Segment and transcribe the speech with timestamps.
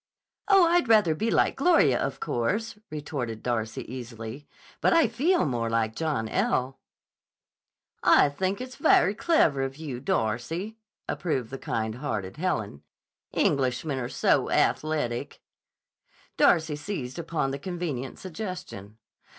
[0.47, 4.47] "Oh, I'd rather be like Gloria, of course," retorted Darcy easily.
[4.81, 6.79] "But I feel more like John L."
[8.01, 12.81] "I think it very clever of you, Darcy," approved the kind hearted Helen.
[13.31, 15.39] "Englishmen are so athletic."
[16.35, 18.97] Darcy seized upon the convenient suggestion.